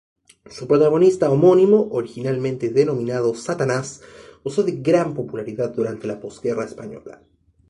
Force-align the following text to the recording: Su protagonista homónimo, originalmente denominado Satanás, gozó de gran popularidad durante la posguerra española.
Su 0.49 0.67
protagonista 0.67 1.29
homónimo, 1.29 1.89
originalmente 1.91 2.69
denominado 2.69 3.35
Satanás, 3.35 4.01
gozó 4.43 4.63
de 4.63 4.71
gran 4.81 5.13
popularidad 5.13 5.75
durante 5.75 6.07
la 6.07 6.19
posguerra 6.19 6.65
española. 6.65 7.21